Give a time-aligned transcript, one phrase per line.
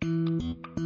[0.00, 0.77] 피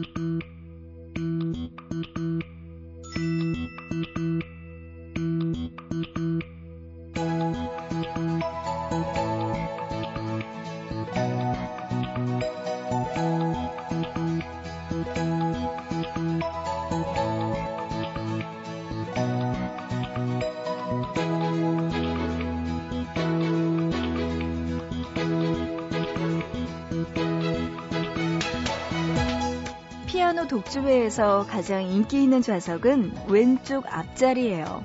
[30.72, 34.82] 아노 독주회에서 가장 인기 있는 좌석은 왼쪽 앞자리예요.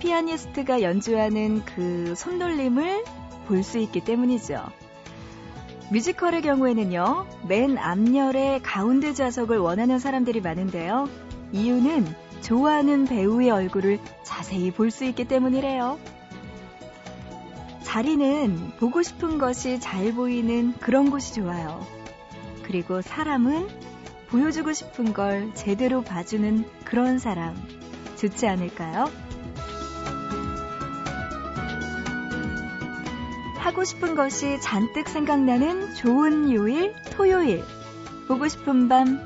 [0.00, 3.04] 피아니스트가 연주하는 그 손놀림을
[3.46, 4.64] 볼 수 있기 때문이죠.
[5.90, 11.08] 뮤지컬의 경우에는요, 맨 앞열의 가운데 좌석을 원하는 사람들이 많은데요.
[11.52, 12.06] 이유는
[12.40, 15.98] 좋아하는 배우의 얼굴을 자세히 볼 수 있기 때문이래요.
[17.82, 21.86] 자리는 보고 싶은 것이 잘 보이는 그런 곳이 좋아요.
[22.62, 23.91] 그리고 사람은
[24.32, 27.54] 보여주고 싶은 걸 제대로 봐주는 그런 사람
[28.16, 29.04] 좋지 않을까요?
[33.58, 37.62] 하고 싶은 것이 잔뜩 생각나는 좋은 요일 토요일
[38.26, 39.20] 보고 싶은 밤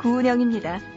[0.00, 0.93] 구은영입니다.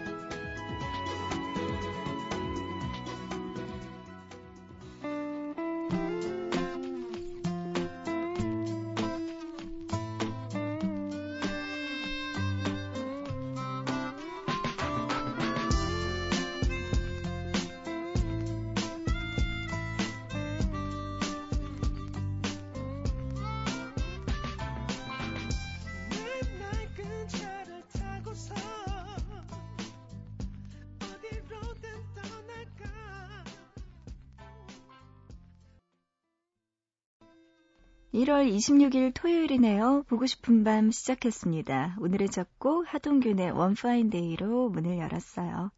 [38.48, 40.04] 1월 26일 토요일이네요.
[40.08, 41.98] 보고 싶은 밤 시작했습니다.
[42.00, 45.72] 오늘의 첫 곡 하동균의 One Fine Day로 문을 열었어요.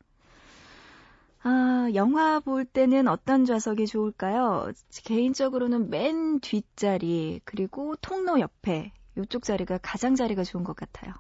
[1.42, 4.72] 아, 영화 볼 때는 어떤 좌석이 좋을까요?
[5.04, 11.14] 개인적으로는 맨 뒷자리, 그리고 통로 옆에, 이쪽 자리가 가장 자리가 좋은 것 같아요.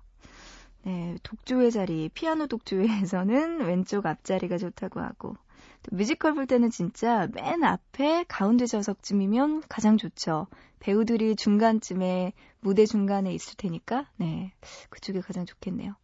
[0.83, 5.35] 네, 독주회 자리, 피아노 독주회에서는 왼쪽 앞자리가 좋다고 하고,
[5.91, 10.47] 뮤지컬 볼 때는 진짜 맨 앞에 가운데 좌석쯤이면 가장 좋죠.
[10.79, 14.53] 배우들이 중간쯤에 무대 중간에 있을 테니까 네
[14.89, 15.95] 그쪽이 가장 좋겠네요.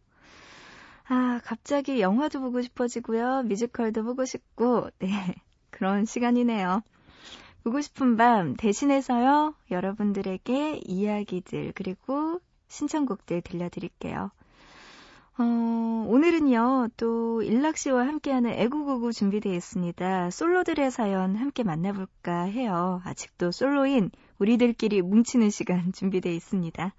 [1.08, 3.42] 아 갑자기 영화도 보고 싶어지고요.
[3.44, 5.08] 뮤지컬도 보고 싶고 네
[5.70, 6.82] 그런 시간이네요.
[7.62, 14.30] 보고 싶은 밤 대신해서요 여러분들에게 이야기들 그리고 신청곡들 들려드릴게요.
[15.38, 20.30] 어, 오늘은요, 또 일락 씨와 함께하는 애구구구 준비되어 있습니다.
[20.30, 23.02] 솔로들의 사연 함께 만나볼까 해요.
[23.04, 26.94] 아직도 솔로인 우리들끼리 뭉치는 시간 준비되어 있습니다.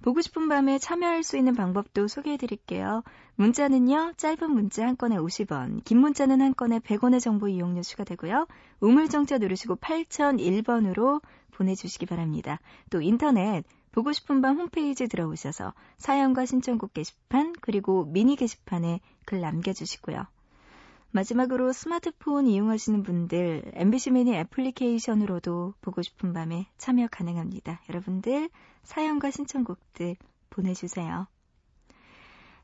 [0.00, 3.02] 보고 싶은 밤에 참여할 수 있는 방법도 소개해 드릴게요.
[3.34, 8.46] 문자는요, 짧은 문자 한 건에 50원, 긴 문자는 한 건에 100원의 정보 이용료 추가되고요.
[8.80, 12.60] 우물정자 누르시고 8001번으로 보내주시기 바랍니다.
[12.88, 20.26] 또 인터넷 보고 싶은 밤 홈페이지 들어오셔서 사연과 신청곡 게시판 그리고 미니 게시판에 글 남겨주시고요.
[21.10, 27.80] 마지막으로 스마트폰 이용하시는 분들 MBC 미니 애플리케이션으로도 보고 싶은 밤에 참여 가능합니다.
[27.88, 28.50] 여러분들
[28.82, 30.16] 사연과 신청곡들
[30.50, 31.26] 보내주세요.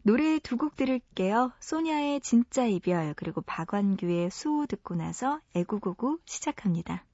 [0.03, 1.53] 노래 두 곡 들을게요.
[1.61, 7.07] 소냐의 진짜 이별 그리고 박완규의 수호 듣고 나서 애구구구 시작합니다.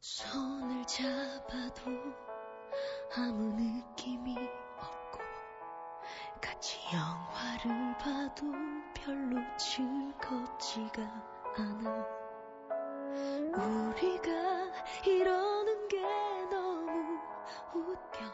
[0.00, 1.90] 손을 잡아도
[3.16, 4.36] 아무 느낌이
[4.78, 5.18] 없고
[6.40, 8.44] 같이 영화를 봐도
[8.94, 11.02] 별로 즐겁지가
[11.56, 12.06] 않아.
[13.56, 14.30] 우리가
[15.06, 16.00] 이러는 게
[16.50, 17.18] 너무
[17.74, 18.24] 웃겨.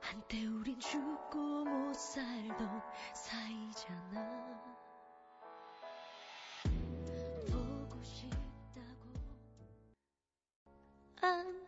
[0.00, 2.82] 한때 우린 죽고 못 살던
[3.14, 4.60] 사이잖아.
[7.50, 8.40] 보고 싶다고.
[11.22, 11.59] 않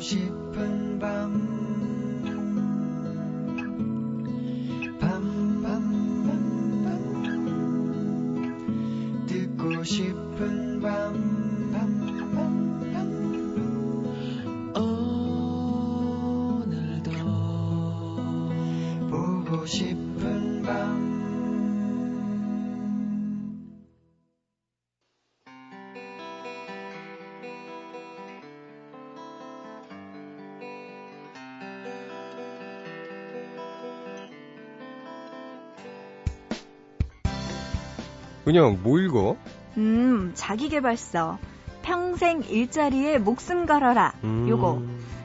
[0.00, 1.57] 싶은 밤
[38.48, 39.36] 은영, 뭐 읽어?
[39.76, 41.38] 음, 자기계발서.
[41.82, 44.12] 평생 일자리에 목숨 걸어라.
[44.24, 44.82] 음, 요거.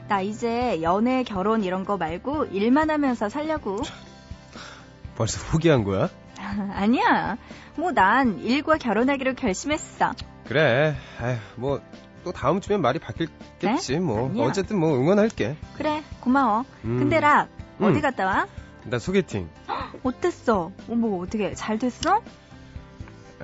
[0.08, 3.78] 나 이제 연애, 결혼 이런 거 말고 일만 하면서 살려고.
[5.16, 6.08] 벌써 포기한 거야?
[6.74, 7.36] 아니야.
[7.76, 10.12] 뭐 난 일과 결혼하기로 결심했어.
[10.46, 10.94] 그래.
[11.20, 11.80] 아휴, 뭐,
[12.24, 14.28] 또 다음 주면 말이 바뀌겠지, 뭐.
[14.28, 14.44] 아니야.
[14.46, 15.56] 어쨌든 뭐 응원할게.
[15.76, 16.64] 그래, 고마워.
[16.84, 16.98] 음.
[16.98, 17.48] 근데 락,
[17.80, 17.84] 음.
[17.86, 18.46] 어디 갔다 와?
[18.84, 19.48] 나 소개팅.
[20.02, 20.70] 어땠어?
[20.90, 22.20] 어머, 어떻게, 잘 됐어?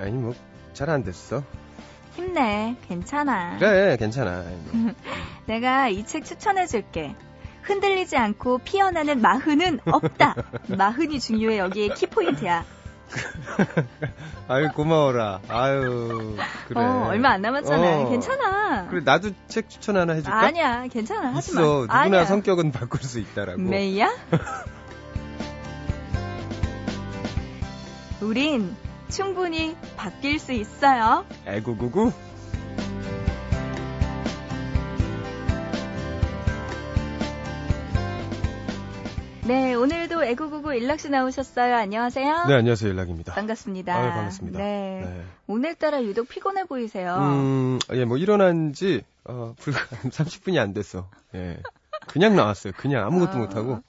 [0.01, 0.33] 아니, 뭐,
[0.73, 1.43] 잘 안 됐어.
[2.15, 2.75] 힘내.
[2.87, 3.57] 괜찮아.
[3.59, 4.43] 그래, 괜찮아.
[4.71, 4.93] 뭐.
[5.45, 7.15] 내가 이 책 추천해줄게.
[7.63, 10.35] 흔들리지 않고 피어나는 마흔은 없다.
[10.77, 11.59] 마흔이 중요해.
[11.59, 12.65] 여기에 키포인트야.
[14.47, 15.41] 아유, 고마워라.
[15.49, 16.35] 아유,
[16.67, 16.79] 그래.
[16.79, 17.99] 어, 얼마 안 남았잖아.
[18.01, 18.09] 어.
[18.09, 18.87] 괜찮아.
[18.87, 20.39] 그래, 나도 책 추천 하나 해줄까?
[20.39, 21.33] 아니야, 괜찮아.
[21.35, 21.61] 하지 마.
[21.61, 22.25] 누구나 아니야.
[22.25, 23.61] 성격은 바꿀 수 있다라고.
[23.61, 24.09] 메이야?
[28.21, 28.75] 우린
[29.11, 31.25] 충분히 바뀔 수 있어요.
[31.45, 32.11] 애구구구.
[39.45, 41.75] 네, 오늘도 애구구구 일락 씨 나오셨어요.
[41.75, 42.45] 안녕하세요.
[42.47, 42.91] 네, 안녕하세요.
[42.91, 43.33] 연락입니다.
[43.33, 43.93] 반갑습니다.
[43.93, 44.59] 아유, 반갑습니다.
[44.59, 45.01] 네.
[45.03, 45.23] 네.
[45.47, 47.17] 오늘따라 유독 피곤해 보이세요.
[47.19, 51.09] 음, 예, 뭐 일어난 지 어, 불과 30분이 안 됐어.
[51.35, 51.57] 예.
[52.07, 52.73] 그냥 나왔어요.
[52.77, 53.81] 그냥 아무것도 아, 못하고.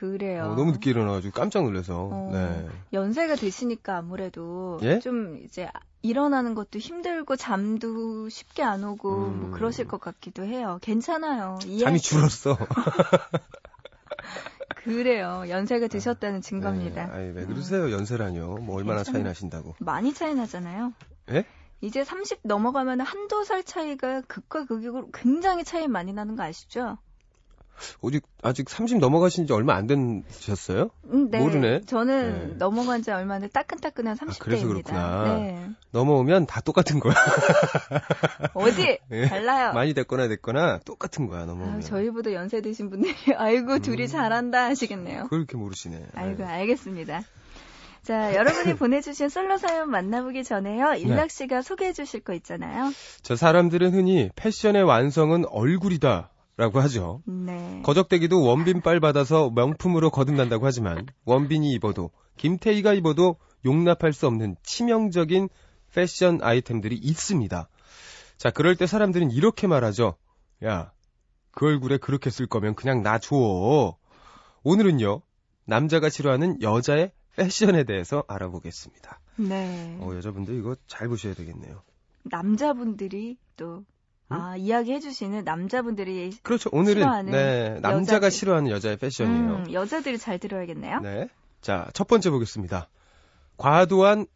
[0.00, 0.44] 그래요.
[0.44, 2.08] 어, 너무 늦게 일어나가지고 깜짝 놀라서.
[2.10, 2.66] 어, 네.
[2.94, 4.98] 연세가 드시니까 아무래도 예?
[4.98, 5.68] 좀 이제
[6.00, 9.52] 일어나는 것도 힘들고 잠도 쉽게 안 오고 뭐 음.
[9.52, 10.78] 그러실 것 같기도 해요.
[10.80, 11.58] 괜찮아요.
[11.82, 12.00] 잠이.
[12.00, 12.56] 줄었어.
[14.76, 15.44] 그래요.
[15.46, 17.08] 연세가 드셨다는 증거입니다.
[17.08, 17.92] 네, 아니, 왜 그러세요?
[17.92, 18.56] 연세라뇨.
[18.56, 19.28] 뭐 얼마나 차이 괜찮아요.
[19.28, 19.74] 나신다고.
[19.80, 20.94] 많이 차이 나잖아요.
[21.32, 21.44] 예?
[21.82, 26.96] 이제 30 넘어가면 한두 살 차이가 극과 극으로 굉장히 차이 많이 나는 거 아시죠?
[28.04, 30.90] 아직, 아직 30 넘어가신 지 얼마 안 되셨어요?
[31.12, 31.38] 음, 네.
[31.38, 31.80] 모르네.
[31.86, 32.54] 저는 네.
[32.58, 34.84] 넘어간 지 얼마 안 돼 따끈따끈한 아, 그래서 30대입니다.
[34.84, 35.34] 그렇구나.
[35.38, 35.68] 네.
[35.92, 37.14] 넘어오면 다 똑같은 거야.
[38.54, 39.26] 어디 예.
[39.26, 39.72] 달라요.
[39.72, 41.78] 많이 됐거나 됐거나 똑같은 거야, 넘어오면.
[41.78, 44.06] 아, 저희보다 연세 드신 분들이 아이고 둘이 음.
[44.06, 45.24] 잘한다 하시겠네요.
[45.24, 46.06] 그걸 이렇게 모르시네.
[46.14, 46.52] 아이고 아유.
[46.60, 47.22] 알겠습니다.
[48.02, 50.92] 자 여러분이 보내주신 솔로 사연 만나보기 전에요.
[50.92, 51.00] 네.
[51.00, 52.92] 일락 씨가 소개해 주실 거 있잖아요.
[53.22, 56.30] 저 사람들은 흔히 패션의 완성은 얼굴이다.
[56.60, 57.22] 라고 하죠.
[57.24, 57.80] 네.
[57.86, 65.48] 거적대기도 원빈 빨 받아서 명품으로 거듭난다고 하지만 원빈이 입어도 김태희가 입어도 용납할 수 없는 치명적인
[65.94, 67.66] 패션 아이템들이 있습니다.
[68.36, 70.16] 자, 그럴 때 사람들은 이렇게 말하죠.
[70.62, 70.92] 야,
[71.50, 73.96] 그 얼굴에 그렇게 쓸 거면 그냥 나 줘.
[74.62, 75.22] 오늘은요,
[75.64, 79.18] 남자가 싫어하는 여자의 패션에 대해서 알아보겠습니다.
[79.36, 79.96] 네.
[80.02, 81.82] 어, 여자분들 이거 잘 보셔야 되겠네요.
[82.24, 83.86] 남자분들이 또
[84.30, 86.70] 아, 이야기해 주시는 남자분들이 그렇죠.
[86.72, 88.30] 오늘은 싫어하는 네, 남자가 여자들.
[88.30, 89.56] 싫어하는 여자의 패션이에요.
[89.66, 91.00] 음, 여자들이 잘 들어야겠네요.
[91.00, 91.28] 네.
[91.60, 92.88] 자, 첫 번째 보겠습니다.
[93.56, 94.26] 과도한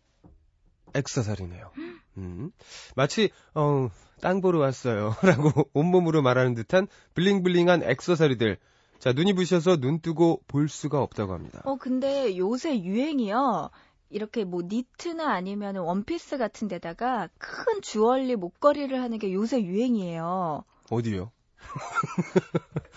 [0.95, 1.71] 액세서리네요.
[2.19, 2.51] 음.
[2.95, 3.89] 마치, 어,
[4.21, 5.15] 땅 보러 왔어요.
[5.23, 8.59] 라고 온몸으로 말하는 듯한 블링블링한 액세서리들.
[8.99, 11.61] 자, 눈이 부셔서 눈 뜨고 볼 수가 없다고 합니다.
[11.65, 13.71] 어 근데 요새 유행이요.
[14.15, 20.63] 이렇게 뭐 니트나 아니면 원피스 같은 데다가 큰 주얼리 목걸이를 하는 게 요새 유행이에요.
[20.89, 21.33] 어디요?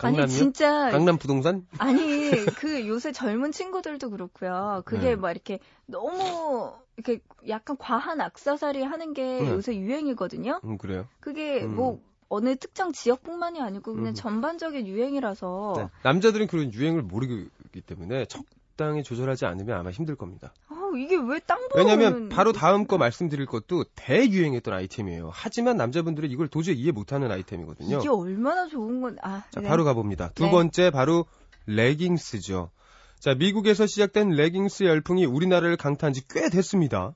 [0.00, 0.26] 아니 강남이요?
[0.28, 1.66] 진짜 강남 부동산?
[1.76, 4.80] 아니 그 요새 젊은 친구들도 그렇고요.
[4.86, 5.16] 그게 네.
[5.16, 9.50] 막 이렇게 너무 이렇게 약간 과한 악세사리 하는 게 네.
[9.50, 10.62] 요새 유행이거든요.
[10.64, 11.06] 음, 그래요.
[11.20, 11.76] 그게 음.
[11.76, 14.14] 뭐 어느 특정 지역뿐만이 아니고 그냥 음.
[14.14, 15.88] 전반적인 유행이라서 네.
[16.02, 17.50] 남자들은 그런 유행을 모르기
[17.84, 18.46] 때문에 적
[18.76, 20.52] 당히 조절하지 않으면 아마 힘들 겁니다.
[20.68, 25.30] 어, 이게 왜 땅 보러 왜냐면 바로 다음 거 말씀드릴 것도 대유행했던 아이템이에요.
[25.32, 27.98] 하지만 남자분들은 이걸 도저히 이해 못 하는 아이템이거든요.
[27.98, 29.42] 이게 얼마나 좋은 건 아.
[29.50, 29.68] 자, 네.
[29.68, 30.30] 바로 가 봅니다.
[30.34, 30.50] 두 네.
[30.50, 31.26] 번째 바로
[31.66, 32.70] 레깅스죠.
[33.18, 37.14] 자, 미국에서 시작된 레깅스 열풍이 우리나라를 강타한 지 꽤 됐습니다.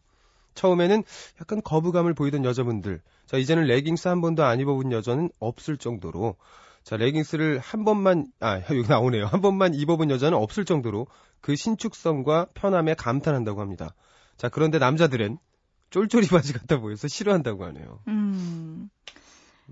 [0.55, 1.05] 처음에는
[1.41, 3.01] 약간 거부감을 보이던 여자분들.
[3.27, 6.37] 자, 이제는 레깅스 한 번도 안 입어본 여자는 없을 정도로.
[6.83, 9.27] 자, 레깅스를 한 번만, 아, 여기 나오네요.
[9.27, 11.07] 한 번만 입어본 여자는 없을 정도로
[11.41, 13.95] 그 신축성과 편함에 감탄한다고 합니다.
[14.37, 15.39] 자, 그런데 남자들은
[15.91, 18.01] 쫄쫄이 바지 같아 보여서 싫어한다고 하네요.
[18.09, 18.91] 음.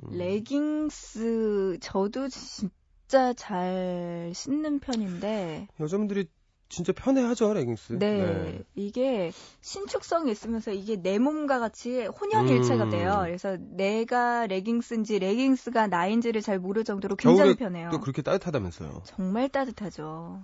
[0.03, 0.11] 음.
[0.11, 6.27] 레깅스 저도 진짜 잘 신는 편인데 여자분들이
[6.68, 7.94] 진짜 편해하죠, 레깅스.
[7.98, 9.32] 네, 이게
[9.62, 12.90] 신축성이 있으면서 이게 내 몸과 같이 혼연일체가 음.
[12.90, 13.20] 돼요.
[13.25, 17.88] 그래서 내가 레깅스인지 레깅스가 나인지를 잘 모를 정도로 굉장히 편해요.
[17.90, 19.02] 또 그렇게 따뜻하다면서요.
[19.06, 20.42] 정말 따뜻하죠.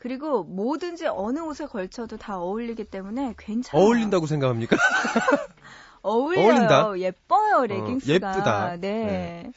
[0.00, 3.80] 그리고 뭐든지 어느 옷에 걸쳐도 다 어울리기 때문에 괜찮아요.
[3.84, 4.76] 어울린다고 생각합니까?
[6.02, 6.44] 어울려요.
[6.44, 6.98] 어울린다?
[6.98, 8.12] 예뻐요, 레깅스가.
[8.12, 8.76] 예쁘다.
[8.80, 9.50] 네.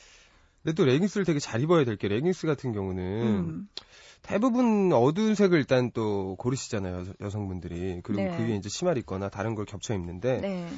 [0.63, 3.69] 근데 또 레깅스를 되게 잘 입어야 될 게 레깅스 같은 경우는 음.
[4.21, 8.31] 대부분 어두운 색을 일단 또 고르시잖아요, 여, 성분들이 그리고 네.
[8.35, 10.69] 그 위에 이제 치마를 입거나 다른 걸 겹쳐 입는데 네.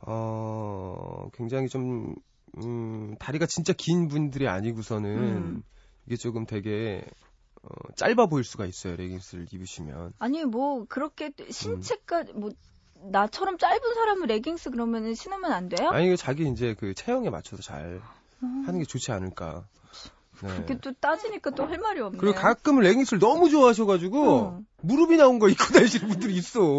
[0.00, 2.14] 어, 굉장히 좀,
[2.58, 5.62] 음, 다리가 진짜 긴 분들이 아니고서는 음.
[6.06, 7.04] 이게 조금 되게,
[7.62, 10.12] 어, 짧아 보일 수가 있어요, 레깅스를 입으시면.
[10.18, 11.50] 아니 뭐 그렇게 음.
[11.50, 12.50] 신체가 뭐
[13.10, 15.90] 나처럼 짧은 사람은 레깅스 그러면 신으면 안 돼요?
[15.90, 18.00] 아니, 자기 이제 그 체형에 맞춰서 잘
[18.42, 18.64] 음.
[18.66, 19.66] 하는 게 좋지 않을까.
[20.42, 20.48] 네.
[20.54, 22.20] 그렇게 또 따지니까 또 할 말이 없네요.
[22.20, 24.60] 그리고 가끔은 레깅스를 너무 좋아하셔가지고, 어.
[24.82, 26.78] 무릎이 나온 거 입고 다니시는 분들이 있어.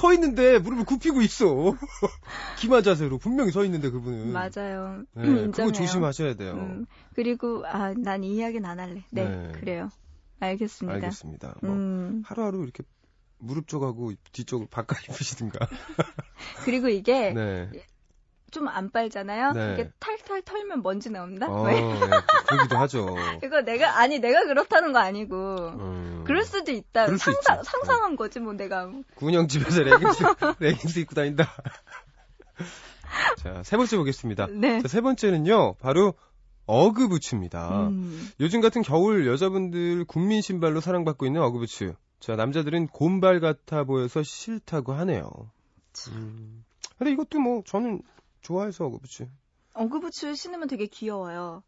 [0.00, 1.46] 서 있는데 무릎을 굽히고 있어.
[2.58, 4.32] 기마 자세로 분명히 서 있는데 그분은.
[4.32, 5.02] 맞아요.
[5.14, 5.50] 네, 인정해요.
[5.50, 6.52] 그거 조심하셔야 돼요.
[6.54, 9.02] 음, 그리고 아 난 이 이야기는 안 할래.
[9.10, 9.52] 네, 네.
[9.58, 9.88] 그래요.
[10.40, 10.94] 알겠습니다.
[10.96, 11.54] 알겠습니다.
[11.62, 12.82] 뭐 음 하루하루 이렇게
[13.38, 15.58] 무릎 쪽하고 뒤쪽 바깥 입으시든가.
[16.64, 17.70] 그리고 이게 네.
[18.52, 19.52] 좀 안 빨잖아요.
[19.52, 19.72] 네.
[19.74, 21.48] 이게 탈탈 털면 먼지 나온다.
[21.48, 21.80] 어, 왜?
[21.80, 22.00] 네,
[22.46, 23.16] 그러기도 하죠.
[23.42, 25.34] 이거 내가 아니 내가 그렇다는 거 아니고
[25.78, 26.24] 음.
[26.24, 27.06] 그럴 수도 있다.
[27.06, 27.62] 그럴 수 상상.
[27.64, 28.90] 상상한 거지 뭐 내가.
[29.16, 30.22] 군영 집에서 레깅스,
[30.60, 31.50] 레깅스 입고 다닌다.
[33.38, 34.46] 자, 세 번째 보겠습니다.
[34.50, 34.80] 네.
[34.80, 36.14] 자, 세 번째는요, 바로
[36.66, 37.88] 어그부츠입니다.
[37.88, 38.30] 음.
[38.40, 41.94] 요즘 같은 겨울 여자분들 국민 신발로 사랑받고 있는 어그부츠.
[42.20, 45.28] 자, 남자들은 곰발 같아 보여서 싫다고 하네요.
[46.12, 46.64] 음.
[46.98, 48.00] 근데 이것도 뭐 저는
[48.42, 49.28] 좋아해서 어그부츠.
[49.74, 51.62] 어그부츠 신으면 되게 귀여워요.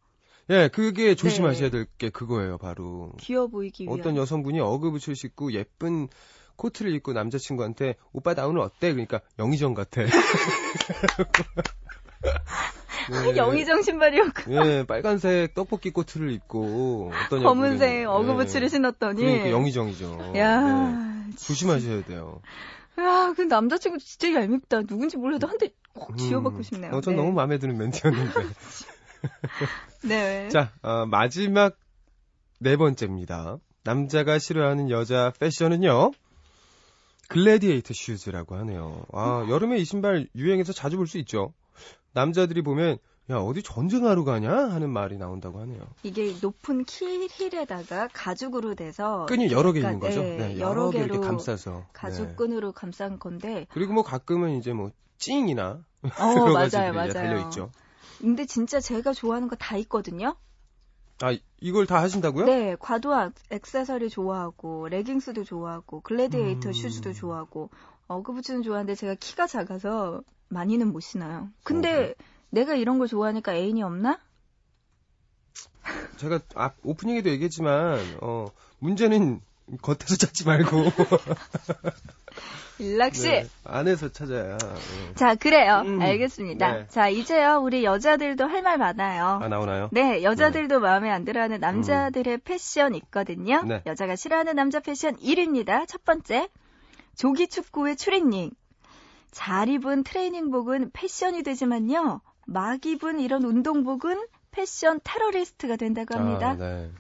[0.51, 1.71] 예, 그게 조심하셔야 네.
[1.71, 3.13] 될게 그거예요, 바로.
[3.19, 3.99] 귀여워 보이기 위한.
[3.99, 6.09] 어떤 여성분이 어그부츠를 신고 예쁜
[6.57, 8.93] 코트를 입고 남자친구한테 오빠 나 오늘 어때?
[8.93, 10.03] 그러니까 영희정 같아.
[10.05, 10.11] 네.
[13.37, 19.23] 영희정 신발이었고 예, 빨간색 떡볶이 코트를 입고 어떤 검은색 어그부츠를 예, 신었더니.
[19.23, 20.33] 그러니까 영희정이죠.
[20.37, 20.61] 야.
[21.27, 21.37] 네.
[21.37, 22.41] 조심하셔야 돼요.
[23.01, 24.83] 야, 그 남자친구 진짜 얄밉다.
[24.83, 26.17] 누군지 몰라도 한 대 꼭 음.
[26.17, 26.93] 쥐어받고 싶네요.
[26.93, 27.23] 어, 전 네.
[27.23, 28.33] 너무 마음에 드는 멘트였는데.
[30.05, 30.49] 네.
[30.51, 31.77] 자, 어, 마지막
[32.61, 33.59] 네 번째입니다.
[33.85, 36.13] 남자가 싫어하는 여자 패션은요.
[37.29, 39.05] gladiator shoes라고 하네요.
[39.13, 41.53] 아, 여름에 이 신발 유행해서 자주 볼 수 있죠.
[42.13, 42.99] 남자들이 보면
[43.31, 44.51] 야, 어디 전쟁하러 가냐?
[44.53, 45.81] 하는 말이 나온다고 하네요.
[46.03, 50.23] 이게 높은 킬 힐에다가 가죽으로 돼서 끈이 여러 개 있는 약간, 거죠.
[50.23, 51.87] 네, 네, 여러 여러 개 이렇게 개로 감싸서.
[51.95, 52.35] 가죽 네.
[52.37, 53.67] 끈으로 감싼 건데.
[53.71, 54.91] 그리고 뭐 가끔은 이제 뭐
[55.25, 56.03] 찡이나 어,
[56.37, 57.13] 여러 맞아요, 맞아요.
[57.13, 57.71] 달려 있죠.
[58.21, 60.37] 근데 진짜 제가 좋아하는 거 다 있거든요.
[61.23, 62.45] 아, 이걸 다 하신다고요?
[62.47, 63.11] 네, 과도
[63.51, 66.73] 액세서리 좋아하고 레깅스도 좋아하고 글래디에이터 음.
[66.73, 67.71] 슈즈도 좋아하고
[68.09, 71.49] 어그부츠는 좋아하는데 제가 키가 작아서 많이는 못 신어요.
[71.63, 72.15] 근데
[72.51, 74.19] 내가 이런 걸 좋아하니까 애인이 없나?
[76.19, 78.47] 제가 앞 오프닝에도 얘기했지만 어
[78.79, 79.41] 문제는
[79.83, 80.85] 겉에서 찾지 말고
[82.79, 83.29] 일락씨.
[83.29, 84.55] 네, 안에서 찾아야.
[84.55, 85.15] 예.
[85.15, 85.83] 자, 그래요.
[85.87, 86.73] 음, 알겠습니다.
[86.73, 86.87] 네.
[86.89, 89.41] 자, 이제요, 우리 여자들도 할 말 많아요.
[89.43, 89.89] 아 나오나요?
[89.93, 93.63] 네, 여자들도 마음에 안 들어 하는 남자들의 패션 있거든요.
[93.63, 93.83] 네.
[93.87, 95.87] 여자가 싫어하는 남자 패션 1위입니다.
[95.87, 96.49] 첫 번째,
[97.15, 98.51] 조기 축구의 추리닝.
[99.31, 106.51] 잘 입은 트레이닝복은 패션이 되지만요, 막 입은 이런 운동복은 패션 테러리스트가 된다고 합니다.
[106.51, 106.91] 아, 네.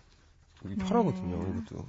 [0.65, 0.85] 여기 네.
[0.85, 1.37] 편하거든요.
[1.63, 1.85] 이것도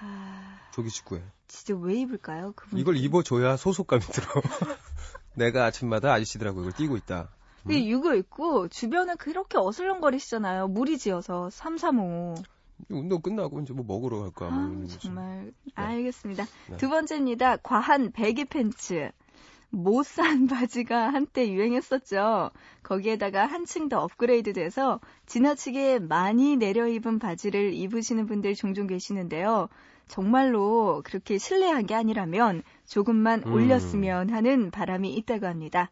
[0.00, 0.47] 아,
[0.78, 1.20] 조기 축구에.
[1.48, 2.52] 진짜 왜 입을까요?
[2.54, 2.78] 그분.
[2.78, 4.28] 이걸 입어줘야 소속감이 들어.
[5.34, 7.30] 내가 아침마다 아저씨들하고 이걸 뛰고 있다.
[7.66, 7.72] 음.
[7.72, 10.68] 이거 입고 주변에 그렇게 어슬렁거리시잖아요.
[10.68, 12.34] 무리지어서 335.
[12.90, 14.50] 운동 끝나고 이제 뭐 먹으러 갈 거야.
[14.50, 14.98] 뭐 아.
[15.00, 16.46] 정말 알겠습니다.
[16.70, 16.76] 네.
[16.76, 17.56] 두 번째입니다.
[17.56, 19.10] 과한 배기 팬츠.
[19.70, 22.52] 못산 바지가 한때 유행했었죠.
[22.84, 29.68] 거기에다가 한층 더 업그레이드 돼서 지나치게 많이 내려 입은 바지를 입으시는 분들 종종 계시는데요.
[30.08, 33.52] 정말로 그렇게 실내한 게 아니라면 조금만 음.
[33.52, 35.90] 올렸으면 하는 바람이 있다고 합니다.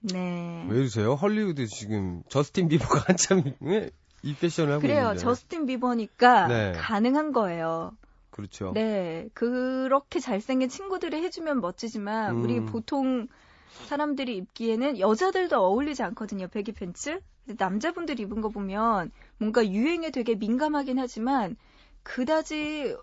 [0.00, 0.66] 네.
[0.68, 1.14] 왜 이러세요?
[1.14, 3.90] 헐리우드 지금 저스틴 비버가 한참 예?
[4.22, 5.00] 이 패션을 하고 그래요.
[5.02, 5.20] 있는데.
[5.20, 6.72] 저스틴 비버니까 네.
[6.76, 7.92] 가능한 거예요.
[8.30, 8.72] 그렇죠.
[8.74, 12.42] 네, 그렇게 잘생긴 친구들이 해주면 멋지지만 음.
[12.42, 13.26] 우리 보통
[13.86, 16.48] 사람들이 입기에는 여자들도 어울리지 않거든요.
[16.48, 17.20] 배기 팬츠.
[17.58, 21.56] 남자분들 입은 거 보면 뭔가 유행에 되게 민감하긴 하지만
[22.04, 22.96] 그다지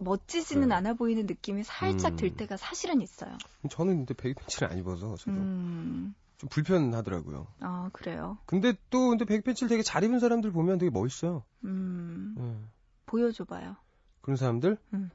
[0.00, 0.74] 멋지지는 네.
[0.74, 2.16] 않아 보이는 느낌이 살짝 음.
[2.16, 3.36] 들 때가 사실은 있어요.
[3.70, 7.46] 저는 근데 베기 팬츠를 안 입어서 저도 음, 좀 불편하더라고요.
[7.60, 8.38] 아 그래요.
[8.46, 11.44] 근데 또 근데 베기 팬츠를 되게 잘 입은 사람들 보면 되게 멋있어요.
[11.64, 12.68] 음, 예.
[13.06, 13.76] 보여줘봐요.
[14.22, 14.78] 그런 사람들?
[14.94, 15.10] 음.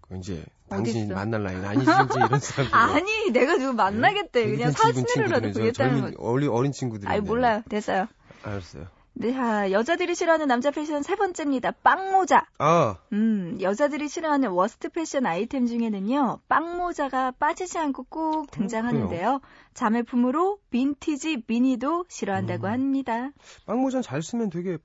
[0.00, 1.14] 그 이제 당신이 어딨어?
[1.14, 2.74] 만날 나이는 아니지 이제 이런 사람들.
[2.74, 4.50] 아니, 내가 누구 만나겠대.
[4.50, 6.22] 그냥 사진으로라도 보겠다는 거.
[6.22, 7.10] 어린 어린 친구들이.
[7.10, 7.62] 아이, 몰라요.
[7.68, 8.06] 됐어요.
[8.42, 8.86] 알았어요.
[9.18, 11.70] 네, 자, 여자들이 싫어하는 남자 패션 세 번째입니다.
[11.82, 12.46] 빵모자.
[12.58, 19.40] 아, 음, 여자들이 싫어하는 worst 패션 아이템 중에는요, 빵모자가 빠지지 않고 꼭 등장하는데요.
[19.72, 22.72] 자매품으로 빈티지 비니도 싫어한다고 음.
[22.72, 23.30] 합니다.
[23.64, 24.76] 빵모자 잘 쓰면 되게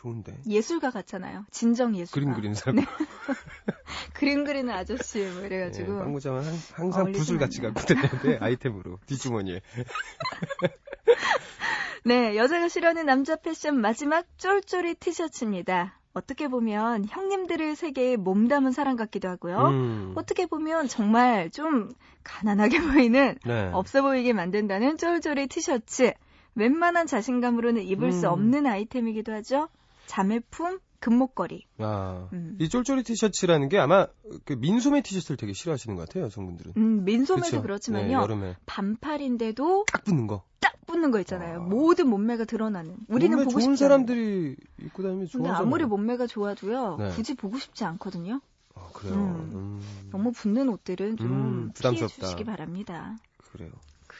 [0.00, 0.38] 좋은데.
[0.48, 1.44] 예술가 같잖아요.
[1.50, 2.14] 진정 예술가.
[2.14, 2.76] 그림 그리는 사람.
[2.76, 2.86] 네.
[4.14, 5.98] 그림 그리는 아저씨 뭐 예, 이래가지고.
[5.98, 7.74] 빵모자만 항- 항상 어울리진 붓을 같이 않네요.
[7.74, 9.60] 갖고 다니는데 아이템으로 뒷주머니에.
[12.04, 15.98] 네, 여자가 싫어하는 남자 패션 마지막 쫄쫄이 티셔츠입니다.
[16.14, 19.58] 어떻게 보면 형님들의 세계에 몸 담은 사람 같기도 하고요.
[19.68, 20.12] 음.
[20.16, 21.90] 어떻게 보면 정말 좀
[22.24, 23.70] 가난하게 보이는 네.
[23.72, 26.12] 없어 보이게 만든다는 쫄쫄이 티셔츠.
[26.56, 28.32] 웬만한 자신감으로는 입을 수 음.
[28.32, 29.68] 없는 아이템이기도 하죠.
[30.10, 31.66] 자매품, 금목걸이.
[31.78, 32.56] 아, 음.
[32.60, 34.08] 이 쫄쫄이 티셔츠라는 게 아마
[34.44, 36.72] 그 민소매 티셔츠를 되게 싫어하시는 것 같아요, 여성분들은.
[36.76, 37.62] 음, 민소매도 그쵸?
[37.62, 40.42] 그렇지만 네, 요 여름에 반팔인데도 딱 붙는 거.
[40.58, 41.60] 딱 붙는 거 있잖아요.
[41.60, 41.62] 아.
[41.62, 42.96] 모든 몸매가 드러나는.
[43.06, 43.84] 우리는 몸매 보고 좋은 싶지.
[43.84, 45.62] 사람들이 입고 다니면 근데 좋아하잖아요.
[45.62, 46.96] 아무리 몸매가 좋아도요.
[46.98, 47.10] 네.
[47.10, 48.40] 굳이 보고 싶지 않거든요.
[48.74, 49.14] 아, 그래요.
[49.14, 49.50] 음.
[49.54, 50.08] 음.
[50.10, 52.26] 너무 붙는 옷들은 좀 음, 피해 부담스럽다.
[52.26, 53.16] 주시기 바랍니다.
[53.52, 53.70] 그래요.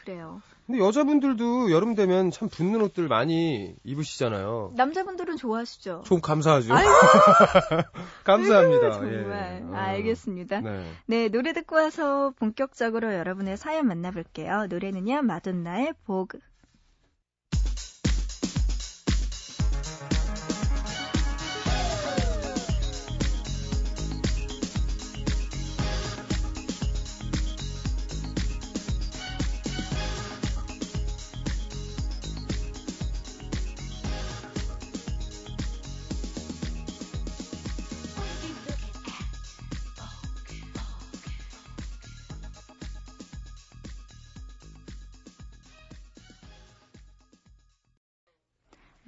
[0.04, 0.40] 그래요.
[0.66, 4.72] 근데 여자분들도 여름 되면 참 붙는 옷들 많이 입으시잖아요.
[4.76, 6.02] 남자분들은 좋아하시죠?
[6.06, 6.72] 좀 감사하죠.
[8.24, 8.92] 감사합니다.
[8.92, 9.62] 정말.
[9.62, 9.64] 예.
[9.64, 9.74] 어.
[9.74, 10.60] 알겠습니다.
[10.60, 10.92] 네.
[11.06, 14.66] 네, 노래 듣고 와서 본격적으로 여러분의 사연 만나볼게요.
[14.68, 16.28] 노래는요, 마돈나의 보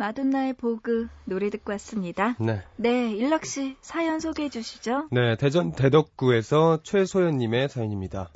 [0.03, 2.35] 마돈나의 보그 노래 듣고 왔습니다.
[2.41, 2.61] 네.
[2.77, 5.07] 네, 일락 씨 사연 소개해 주시죠.
[5.12, 8.33] 네, 대전 대덕구에서 최소연 님의 사연입니다.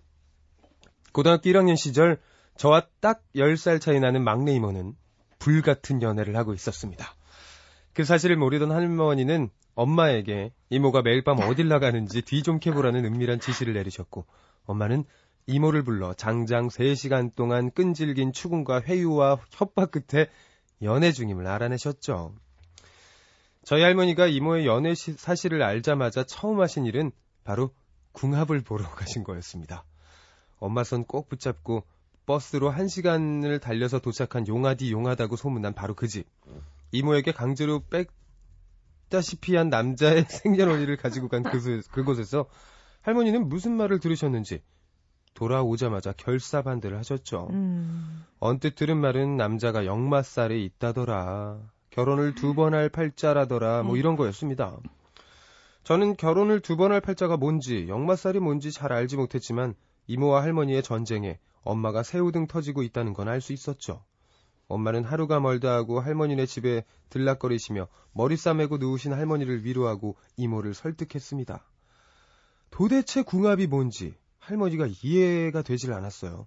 [1.11, 2.21] 고등학교 1학년 시절
[2.57, 4.95] 저와 딱 10살 차이 나는 막내 이모는
[5.41, 7.05] 불같은 연애를 하고 있었습니다.
[7.95, 13.75] 그 사실을 모르던 할머니는 엄마에게 이모가 매일 밤 어딜 나가는지 뒤 좀 캐보라는 은밀한 지시를
[13.75, 14.25] 내리셨고
[14.67, 15.03] 엄마는
[15.49, 20.29] 이모를 불러 장장 3시간 동안 끈질긴 추궁과 회유와 협박 끝에
[20.83, 22.35] 연애 중임을 알아내셨죠.
[23.65, 27.11] 저희 할머니가 이모의 연애 시- 사실을 알자마자 처음 하신 일은
[27.45, 27.71] 바로
[28.12, 29.85] 궁합을 보러 가신 거였습니다.
[30.59, 31.85] 엄마 손 꼭 붙잡고
[32.27, 36.27] 버스로 한 시간을 달려서 도착한 용하디 용하다고 소문난 바로 그 집.
[36.93, 37.83] 이모에게 강제로
[39.11, 42.47] 뺐다시피 한 남자의 생년월일을 가지고 간 그, 그곳에서
[43.03, 44.62] 할머니는 무슨 말을 들으셨는지
[45.37, 47.49] 돌아오자마자 결사반대를 하셨죠.
[47.51, 51.59] 음, 언뜻 들은 말은 남자가 역마살이 있다더라.
[51.90, 53.85] 결혼을 두 번 할 팔자라더라.
[53.85, 54.77] 뭐 이런 거였습니다.
[55.85, 59.75] 저는 결혼을 두 번 할 팔자가 뭔지, 역마살이 뭔지 잘 알지 못했지만
[60.09, 64.03] 이모와 할머니의 전쟁에 엄마가 새우등 터지고 있다는 건 알 수 있었죠.
[64.68, 71.64] 엄마는 하루가 멀다 하고 할머니네 집에 들락거리시며 머리 싸매고 누우신 할머니를 위로하고 이모를 설득했습니다.
[72.70, 74.14] 도대체 궁합이 뭔지
[74.47, 76.47] 할머니가 이해가 되질 않았어요.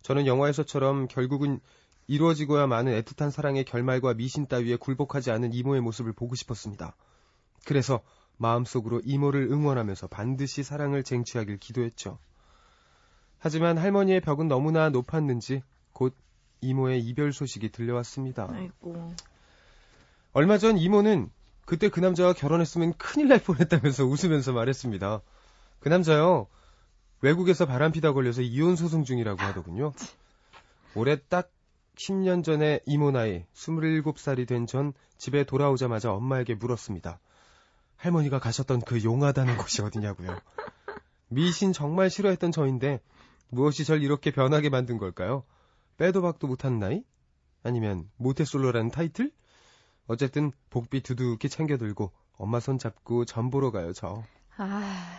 [0.00, 1.60] 저는 영화에서처럼 결국은
[2.06, 6.96] 이루어지고야 마는 애틋한 사랑의 결말과 미신 따위에 굴복하지 않은 이모의 모습을 보고 싶었습니다.
[7.66, 8.00] 그래서
[8.38, 12.18] 마음속으로 이모를 응원하면서 반드시 사랑을 쟁취하길 기도했죠.
[13.38, 16.14] 하지만 할머니의 벽은 너무나 높았는지 곧
[16.62, 18.48] 이모의 이별 소식이 들려왔습니다.
[18.50, 19.14] 아이고.
[20.32, 21.30] 얼마 전 이모는
[21.66, 25.20] 그때 그 남자와 결혼했으면 큰일 날 뻔했다면서 웃으면서 말했습니다.
[25.80, 26.46] 그 남자요,
[27.20, 29.92] 외국에서 바람피다 걸려서 이혼 소송 중이라고 하더군요.
[30.94, 31.50] 올해 딱
[31.96, 37.18] 10년 전에 이모 나이 27살이 된 전 집에 돌아오자마자 엄마에게 물었습니다.
[37.96, 40.38] 할머니가 가셨던 그 용하다는 곳이 어디냐고요.
[41.28, 43.00] 미신 정말 싫어했던 저인데
[43.48, 45.44] 무엇이 절 이렇게 변하게 만든 걸까요?
[45.96, 47.02] 빼도 박도 못하는 나이?
[47.62, 49.32] 아니면 모태솔로라는 타이틀?
[50.06, 54.22] 어쨌든 복비 두둑히 챙겨들고 엄마 손 잡고 전 보러 가요 저.
[54.58, 55.18] 아,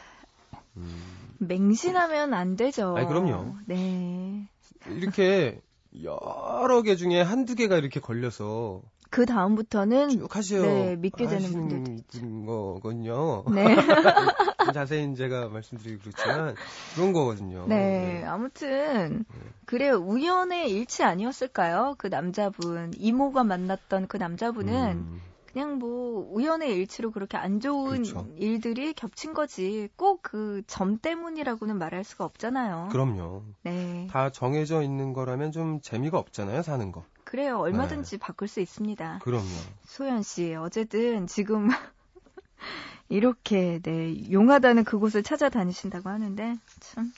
[0.78, 2.96] 음, 맹신하면 안 되죠.
[2.98, 3.56] 아이, 그럼요.
[3.66, 4.48] 네.
[4.88, 5.62] 이렇게
[6.04, 10.62] 여러 개 중에 한두 개가 이렇게 걸려서 그 다음부터는 쭉 하시오.
[10.62, 12.46] 네, 믿게 되는 분들도 있죠.
[12.46, 13.44] 거거든요.
[13.54, 13.76] 네.
[14.74, 16.56] 자세히 제가 말씀드리기 그렇지만
[16.94, 17.66] 그런 거거든요.
[17.68, 19.24] 네, 아무튼
[19.66, 19.96] 그래요.
[19.96, 21.96] 우연의 일치 아니었을까요?
[21.98, 25.22] 그 남자분 이모가 만났던 그 남자분은 음,
[25.58, 28.28] 그냥 뭐 우연의 일치로 그렇게 안 좋은 그렇죠.
[28.38, 32.90] 일들이 겹친 거지 꼭 그 점 때문이라고는 말할 수가 없잖아요.
[32.92, 33.42] 그럼요.
[33.64, 34.08] 네.
[34.12, 37.04] 다 정해져 있는 거라면 좀 재미가 없잖아요, 사는 거.
[37.24, 37.58] 그래요.
[37.58, 39.20] 얼마든지 바꿀 수 있습니다.
[39.24, 39.48] 그럼요.
[39.86, 41.70] 소연 씨, 어쨌든 지금
[43.10, 47.12] 이렇게 네 용하다는 그곳을 찾아다니신다고 하는데 참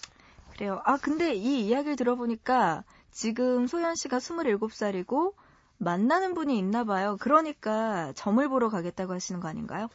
[0.53, 0.81] 그래요.
[0.85, 5.33] 아 근데 이 이야기를 들어보니까 지금 소연 씨가 27살이고
[5.79, 7.17] 만나는 분이 있나 봐요.
[7.19, 9.87] 그러니까 점을 보러 가겠다고 하시는 거 아닌가요?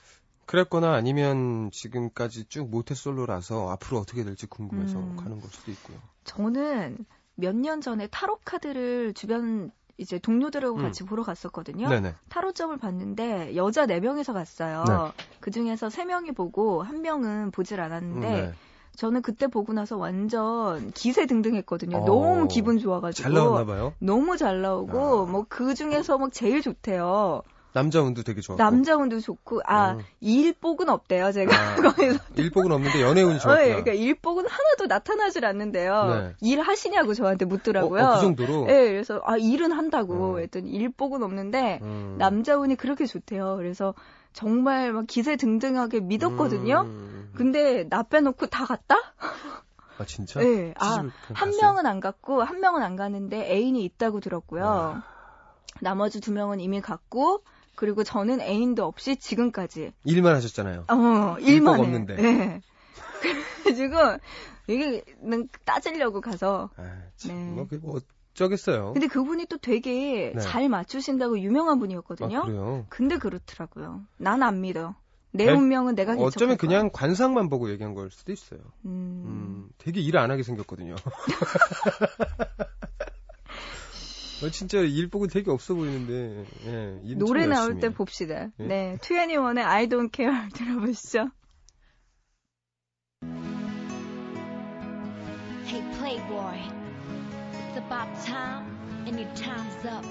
[0.46, 5.16] 그랬거나 아니면 지금까지 쭉 모태솔로라서 앞으로 어떻게 될지 궁금해서 음.
[5.16, 6.02] 가는 걸 수도 있고요.
[6.24, 6.98] 저는
[7.36, 10.82] 몇 년 전에 타로 카드를 주변 이제 동료들하고 음.
[10.82, 11.88] 같이 보러 갔었거든요.
[11.88, 12.14] 네네.
[12.28, 14.84] 타로점을 봤는데 여자 4명이서 갔어요.
[14.86, 15.24] 네.
[15.40, 18.52] 그 중에서 3명이 보고 한 명은 보질 않았는데 네.
[18.96, 21.98] 저는 그때 보고 나서 완전 기세 등등했거든요.
[21.98, 22.04] 어.
[22.04, 23.92] 너무 기분 좋아가지고 잘 나왔나 봐요.
[23.98, 25.30] 너무 잘 나오고 아.
[25.30, 27.42] 뭐그 중에서 막 제일 좋대요.
[27.72, 28.62] 남자 운도 되게 좋았고.
[28.62, 29.98] 남자 운도 좋고 아 어.
[30.20, 31.32] 일복은 없대요.
[31.32, 33.58] 제가 아, 거기서 일복은 없는데 연애 운이 어.
[33.62, 36.04] 예, 그러니까 일복은 하나도 나타나질 않는데요.
[36.06, 36.32] 네.
[36.40, 38.00] 일 하시냐고 저한테 묻더라고요.
[38.00, 38.66] 어, 어, 그 정도로.
[38.68, 40.38] 예, 그래서 아 일은 한다고 어.
[40.38, 42.14] 했더니 일복은 없는데 음.
[42.16, 43.56] 남자 운이 그렇게 좋대요.
[43.56, 43.92] 그래서
[44.34, 46.82] 정말 막 기세 등등하게 믿었거든요.
[46.82, 47.32] 음.
[47.34, 48.96] 근데 나 빼놓고 다 갔다?
[49.96, 50.40] 아 진짜?
[50.40, 50.74] 네.
[50.76, 51.60] 아, 시집을 그냥 한 갔어요?
[51.62, 54.66] 명은 안 갔고 한 명은 안 갔는데 애인이 있다고 들었고요.
[54.66, 55.02] 아.
[55.80, 57.42] 나머지 두 명은 이미 갔고
[57.76, 60.84] 그리고 저는 애인도 없이 지금까지 일만 하셨잖아요.
[60.88, 61.80] 어, 일만 해.
[61.82, 62.16] 없는데.
[62.16, 62.60] 네.
[63.64, 64.18] 그래가지고
[64.66, 67.50] 이게 는 따지려고 가서 아, 참, 네.
[67.52, 68.00] 뭐, 그, 뭐
[68.34, 68.92] 어쩌겠어요.
[68.94, 70.40] 근데 그분이 또 되게 네.
[70.40, 72.38] 잘 맞추신다고 유명한 분이었거든요.
[72.38, 72.86] 아, 그래요.
[72.88, 74.02] 근데 그렇더라고요.
[74.18, 74.94] 난 안 믿어.
[75.30, 76.68] 내 백- 운명은 내가 개척할 어쩌면 거야.
[76.68, 78.60] 그냥 관상만 보고 얘기한 걸 수도 있어요.
[78.84, 79.22] 음.
[79.26, 80.94] 음, 되게 일 안 하게 생겼거든요.
[84.44, 87.88] 어, 진짜 일복은 되게 없어 보이는데, 예, 노래 나올 열심히 때.
[87.90, 88.48] 봅시다.
[88.60, 88.64] 예.
[88.64, 91.30] 네, 21의 I don't care 들어보시죠.
[95.66, 96.58] Hey Playboy,
[97.76, 100.04] it's about time and your time's up.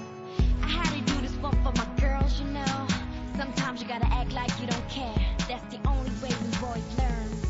[0.62, 2.86] I had to do this one for my girls, you know.
[3.38, 5.14] Sometimes you gotta act like you don't care.
[5.48, 7.43] That's the only way we boys learn.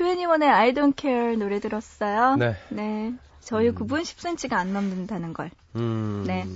[0.00, 2.36] 트웬티원의 I don't care 노래 들었어요.
[2.36, 2.56] 네.
[2.70, 3.12] 네.
[3.40, 3.74] 저희 음.
[3.74, 5.50] 9분 10cm가 안 넘는다는 걸.
[5.76, 6.24] 음.
[6.26, 6.46] 네.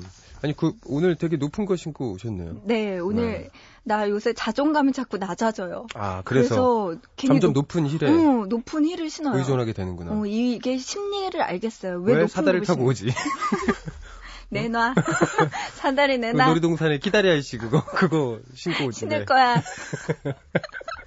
[0.43, 2.63] 아니, 그, 오늘 되게 높은 거 신고 오셨네요.
[2.65, 3.51] 네, 오늘 네.
[3.83, 5.87] 나 요새 자존감이 자꾸 낮아져요.
[5.95, 9.39] 아, 그래서, 괜히 점점 높, 높은 힐에 어, 높은 힐을 신어요.
[9.39, 10.13] 의존하게 되는구나.
[10.13, 12.01] 어, 이게 심리를 알겠어요.
[12.01, 13.09] 왜, 왜, 사다리를 걸 타고 오지?
[14.49, 14.95] 내놔.
[15.77, 16.49] 사다리 그 내놔.
[16.49, 19.01] 놀이동산에 기다려야 씨 그거 그거 신고 오지.
[19.01, 19.63] 신을 거야.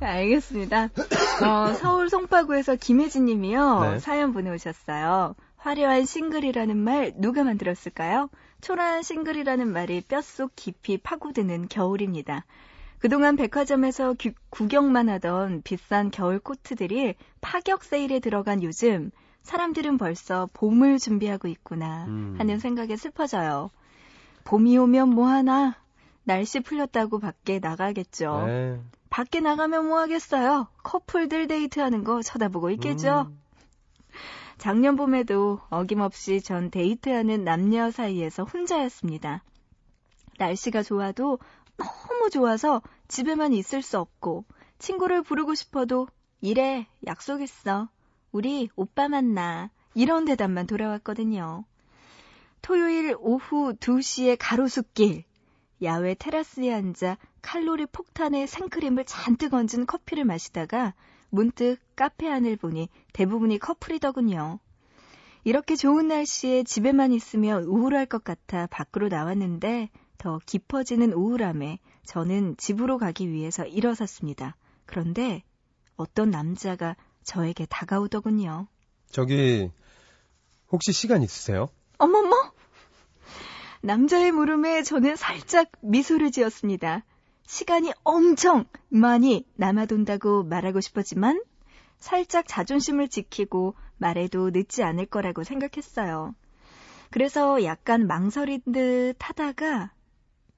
[0.00, 0.84] 알겠습니다.
[1.44, 3.80] 어, 서울 송파구에서 김혜진 님이요.
[3.80, 3.98] 네.
[3.98, 5.34] 사연 보내오셨어요.
[5.56, 8.28] 화려한 싱글이라는 말 누가 만들었을까요?
[8.60, 12.44] 초라한 싱글이라는 말이 뼛속 깊이 파고드는 겨울입니다.
[12.98, 19.10] 그동안 백화점에서 규- 구경만 하던 비싼 겨울 코트들이 파격 세일에 들어간 요즘
[19.42, 22.34] 사람들은 벌써 봄을 준비하고 있구나 음.
[22.38, 23.70] 하는 생각에 슬퍼져요.
[24.44, 25.76] 봄이 오면 뭐하나?
[26.24, 28.44] 날씨 풀렸다고 밖에 나가겠죠.
[28.46, 28.80] 네.
[29.16, 30.68] 밖에 나가면 뭐 하겠어요?
[30.82, 33.24] 커플들 데이트하는 거 쳐다보고 있겠죠?
[33.30, 33.40] 음.
[34.58, 39.42] 작년 봄에도 어김없이 전 데이트하는 남녀 사이에서 혼자였습니다.
[40.36, 41.38] 날씨가 좋아도
[41.78, 44.44] 너무 좋아서 집에만 있을 수 없고
[44.78, 46.08] 친구를 부르고 싶어도
[46.42, 47.88] 이래 약속 있어.
[48.32, 49.70] 우리 오빠 만나.
[49.94, 51.64] 이런 대답만 돌아왔거든요.
[52.60, 55.24] 토요일 오후 2시에 가로수길.
[55.82, 60.94] 야외 테라스에 앉아 칼로리 폭탄의 생크림을 잔뜩 얹은 커피를 마시다가
[61.30, 64.58] 문득 카페 안을 보니 대부분이 커플이더군요.
[65.44, 72.98] 이렇게 좋은 날씨에 집에만 있으면 우울할 것 같아 밖으로 나왔는데 더 깊어지는 우울함에 저는 집으로
[72.98, 74.56] 가기 위해서 일어섰습니다.
[74.84, 75.44] 그런데
[75.96, 78.66] 어떤 남자가 저에게 다가오더군요.
[79.08, 79.70] 저기
[80.72, 81.68] 혹시 시간 있으세요?
[81.98, 82.34] 어머머!
[83.82, 87.04] 남자의 물음에 저는 살짝 미소를 지었습니다.
[87.46, 91.42] 시간이 엄청 많이 남아돈다고 말하고 싶었지만
[91.98, 96.34] 살짝 자존심을 지키고 말해도 늦지 않을 거라고 생각했어요.
[97.10, 99.92] 그래서 약간 망설인 듯 하다가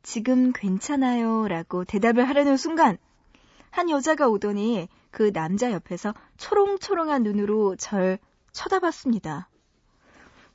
[0.03, 2.97] 지금 괜찮아요 라고 대답을 하려는 순간
[3.71, 8.19] 한 여자가 오더니 그 남자 옆에서 초롱초롱한 눈으로 절
[8.53, 9.49] 쳐다봤습니다.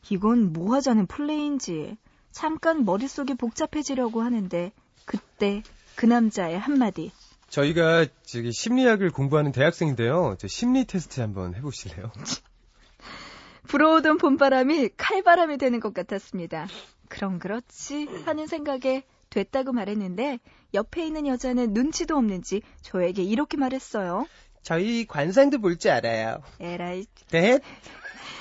[0.10, 1.98] 이건 뭐 하자는 플레이인지
[2.32, 4.72] 잠깐 머릿속이 복잡해지려고 하는데
[5.06, 5.62] 그때
[5.96, 7.12] 그 남자의 한마디.
[7.50, 10.36] 저희가 저기 심리학을 공부하는 대학생인데요.
[10.40, 12.12] 저 심리 테스트 한번 해보실래요?
[13.68, 16.68] 불어오던 봄바람이 칼바람이 되는 것 같았습니다.
[17.10, 20.40] 그럼 그렇지 하는 생각에 됐다고 말했는데
[20.74, 24.26] 옆에 있는 여자는 눈치도 없는지 저에게 이렇게 말했어요.
[24.64, 26.42] 저희 관상도 볼 줄 알아요.
[26.60, 27.60] 에라이 네?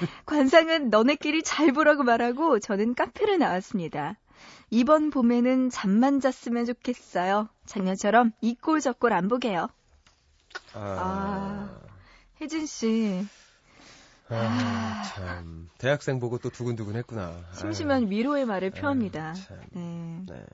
[0.26, 4.16] 관상은 너네끼리 잘 보라고 말하고 저는 카페를 나왔습니다.
[4.72, 7.50] 이번 봄에는 잠만 잤으면 좋겠어요.
[7.66, 9.68] 작년처럼 이꼴 저꼴 안 보게요.
[10.72, 11.78] 아.
[12.40, 13.22] 혜진 씨
[14.30, 15.68] 아, 참.
[15.76, 17.38] 대학생 보고 또 두근두근 했구나.
[17.52, 19.34] 심심한 위로의 말을 표합니다.
[19.36, 19.60] 아유, 참.
[19.72, 20.24] 네.
[20.26, 20.46] 네.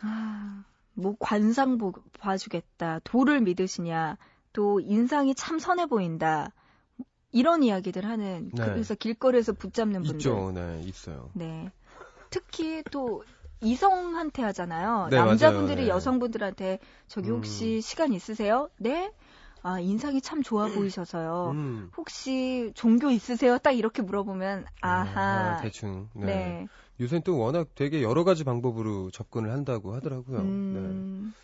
[0.00, 2.98] 아, 뭐 관상 보, 봐주겠다.
[3.04, 4.18] 도를 믿으시냐.
[4.52, 6.50] 또 인상이 참 선해 보인다.
[7.30, 8.64] 이런 이야기들 하는 네.
[8.64, 10.16] 그래서 길거리에서 붙잡는 분들.
[10.16, 11.30] 있죠, 네, 있어요.
[11.34, 11.70] 네.
[12.34, 13.22] 특히 또
[13.60, 15.06] 이성한테 하잖아요.
[15.08, 15.86] 네, 남자분들이 맞아요.
[15.86, 15.88] 네.
[15.90, 17.80] 여성분들한테 저기 혹시 음.
[17.80, 18.68] 시간 있으세요?
[18.76, 19.12] 네?
[19.62, 21.52] 아, 인상이 참 좋아 보이셔서요.
[21.52, 21.90] 음.
[21.96, 23.58] 혹시 종교 있으세요?
[23.58, 25.20] 딱 이렇게 물어보면 아하.
[25.20, 26.08] 아, 대충.
[26.12, 26.26] 네.
[26.26, 26.68] 네.
[26.98, 30.38] 요새는 또 워낙 되게 여러 가지 방법으로 접근을 한다고 하더라고요.
[30.42, 30.48] 네.
[30.48, 31.34] 음.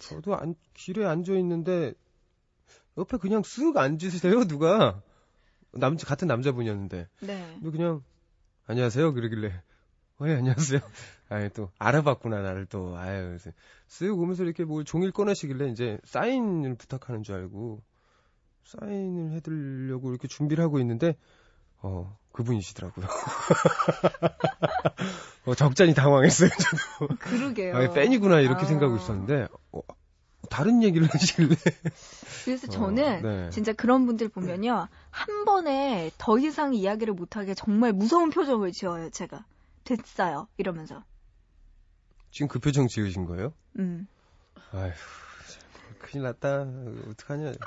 [0.00, 1.94] 저도 안, 길에 앉아 있는데
[2.98, 5.00] 옆에 그냥 쓱 앉으세요, 누가.
[5.70, 7.08] 남 같은 남자분이었는데.
[7.20, 7.56] 네.
[7.62, 8.02] 근데 그냥
[8.66, 9.62] 안녕하세요 그러길래
[10.20, 10.78] 어, 예, 안녕하세요.
[11.28, 13.50] 아예 또 알아봤구나 나를 또 아유 그래서
[13.88, 17.82] 쓱 오면서 이렇게 뭘 종일 꺼내시길래 이제 사인을 부탁하는 줄 알고
[18.64, 21.16] 사인을 해드리려고 이렇게 준비를 하고 있는데
[21.78, 23.06] 어 그분이시더라고요.
[25.46, 26.50] 어, 적잖이 당황했어요.
[26.50, 27.14] 저도.
[27.18, 27.76] 그러게요.
[27.76, 28.66] 아, 팬이구나 이렇게 아.
[28.66, 29.80] 생각하고 있었는데 어,
[30.48, 31.56] 다른 얘기를 하시길래
[32.44, 33.50] 그래서 어, 저는 네.
[33.50, 34.86] 진짜 그런 분들 보면요.
[35.10, 39.44] 한 번에 더 이상 이야기를 못하게 정말 무서운 표정을 지어요, 제가.
[39.84, 40.48] 됐어요.
[40.56, 41.04] 이러면서.
[42.30, 43.52] 지금 그 표정 지으신 거예요?
[43.78, 44.08] 음.
[44.72, 46.66] 아휴 참, 큰일 났다
[47.10, 47.52] 어떡하냐.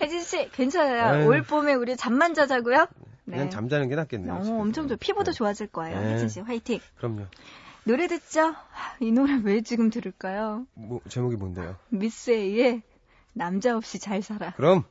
[0.00, 1.20] 혜진 씨, 괜찮아요.
[1.20, 1.28] 에휴.
[1.28, 2.86] 올 봄에 우리 잠만 자자고요.
[3.24, 4.32] 그냥 잠자는 게 낫겠네요.
[4.32, 4.60] 어.
[4.60, 4.96] 엄청 좋.
[4.96, 5.36] 피부도 네.
[5.36, 6.00] 좋아질 거예요.
[6.00, 6.14] 네.
[6.14, 6.80] 혜진 씨, 화이팅.
[6.96, 7.26] 그럼요.
[7.84, 8.54] 노래 듣죠?
[8.70, 10.66] 하, 이 노래 왜 지금 들을까요?
[10.74, 11.76] 뭐 제목이 뭔데요?
[11.88, 12.82] 미스 A의
[13.34, 14.52] 남자 없이 잘 살아.
[14.54, 14.84] 그럼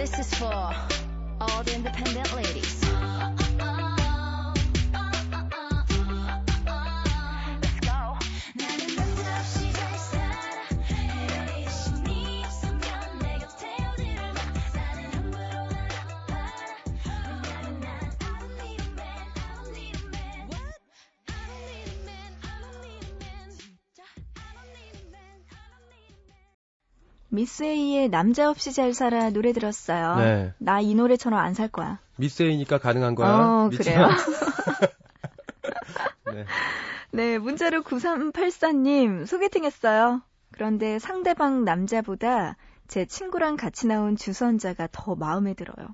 [0.00, 2.79] This is for all the independent ladies.
[27.30, 30.16] 미스 A의 남자 없이 잘 살아 노래 들었어요.
[30.16, 30.54] 네.
[30.58, 31.98] 나 이 노래처럼 안 살 거야.
[32.16, 33.28] 미세이니까 가능한 거야.
[33.28, 34.00] 어, 그래요.
[34.00, 34.16] 마.
[36.32, 36.44] 네.
[37.12, 40.22] 네, 문자로 9384님 소개팅 했어요.
[40.52, 42.56] 그런데 상대방 남자보다
[42.88, 45.88] 제 친구랑 같이 나온 주선자가 더 마음에 들어요.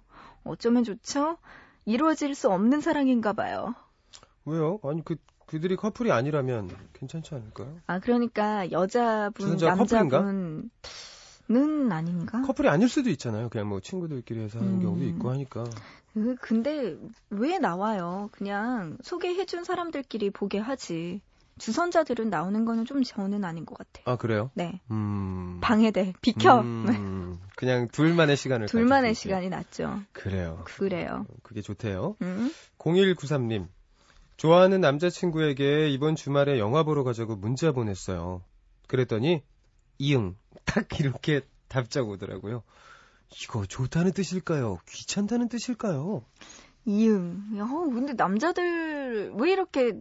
[0.45, 1.39] 어쩌면 좋죠?
[1.85, 3.75] 이루어질 수 없는 사랑인가 봐요.
[4.45, 4.79] 왜요?
[4.85, 7.77] 아니 그 그들이 커플이 아니라면 괜찮지 않을까요?
[7.87, 10.19] 아, 그러니까 여자분, 주선자가 커플인가?
[11.49, 12.43] 남자분은 아닌가?
[12.43, 13.49] 커플이 아닐 수도 있잖아요.
[13.49, 14.83] 그냥 뭐 친구들끼리 해서 하는 음.
[14.83, 15.65] 경우도 있고 하니까.
[16.17, 16.97] 으, 근데
[17.31, 18.29] 왜 나와요?
[18.33, 21.21] 그냥 소개해준 사람들끼리 보게 하지.
[21.59, 24.05] 주선자들은 나오는 거는 좀 저는 아닌 것 같아요.
[24.13, 24.51] 아 그래요?
[24.55, 24.81] 네.
[24.91, 25.59] 음.
[25.63, 26.13] 방해돼.
[26.21, 26.61] 비켜.
[26.61, 30.01] 음, 그냥 둘만의 시간을 둘만의 시간이 낫죠.
[30.13, 30.63] 그래요.
[30.65, 31.25] 그래요.
[31.43, 32.17] 그게 좋대요.
[32.21, 32.51] 음?
[32.79, 33.69] 0193님.
[34.37, 38.43] 좋아하는 남자친구에게 이번 주말에 영화 보러 가자고 문자 보냈어요.
[38.87, 39.43] 그랬더니
[39.99, 42.63] 이응 딱 이렇게 답장 오더라고요.
[43.43, 44.79] 이거 좋다는 뜻일까요?
[44.89, 46.23] 귀찮다는 뜻일까요?
[46.85, 47.43] 이응.
[47.59, 50.01] 야, 근데 남자들 왜 이렇게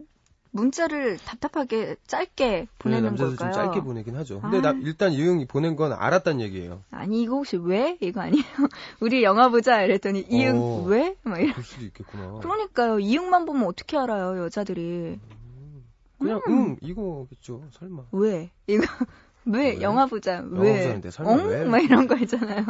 [0.52, 3.52] 문자를 답답하게 짧게 보내는 네, 남자들 걸까요?
[3.52, 4.40] 좀 짧게 보내긴 하죠.
[4.40, 4.72] 근데 아.
[4.72, 6.82] 나, 일단 이응 보낸 건 알았단 얘기예요.
[6.90, 7.98] 아니 이거 혹시 왜?
[8.00, 8.44] 이거 아니에요?
[9.00, 10.84] 우리 영화 보자 이랬더니 이응 어.
[10.86, 11.16] 왜?
[11.24, 11.52] 막 이런.
[11.52, 12.38] 그럴 수도 있겠구나.
[12.40, 13.00] 그러니까요.
[13.00, 15.18] 이응만 보면 어떻게 알아요, 여자들이.
[16.18, 17.68] 그냥 응 이거겠죠.
[17.72, 18.04] 설마.
[18.12, 18.50] 왜?
[18.66, 18.86] 이거
[19.46, 19.60] 왜?
[19.74, 19.80] 왜?
[19.80, 20.36] 영화 보자.
[20.36, 20.94] 영화 왜?
[21.44, 21.64] 왜?
[21.64, 22.64] 막 이런 거 있잖아요.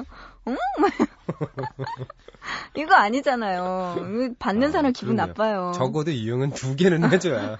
[0.45, 0.57] 엉?
[0.79, 0.91] 막
[2.77, 3.97] 이거 아니잖아요.
[3.99, 5.27] 이거 받는 아, 사람 기분 그러네요.
[5.35, 5.73] 나빠요.
[5.75, 7.57] 적어도 이응은 두 개는 해줘야.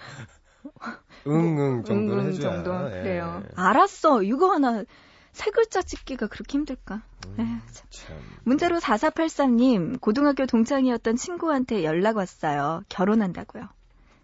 [1.27, 2.63] 응응 정도는 응, 응 해줘야.
[2.63, 2.87] 정도.
[2.97, 3.03] 예.
[3.03, 3.43] 그래요.
[3.57, 4.23] 알았어.
[4.23, 4.85] 이거 하나
[5.33, 7.03] 세 글자 찍기가 그렇게 힘들까?
[7.27, 7.87] 음, 에휴, 참.
[7.91, 8.17] 참.
[8.45, 12.83] 문자로 4483님, 고등학교 동창이었던 친구한테 연락 왔어요.
[12.89, 13.69] 결혼한다고요.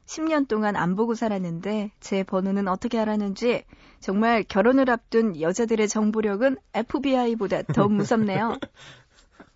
[0.06, 3.64] 10년 동안 안 보고 살았는데 제 번호는 어떻게 알았는지
[4.00, 8.58] 정말 결혼을 앞둔 여자들의 정보력은 FBI보다 더 무섭네요.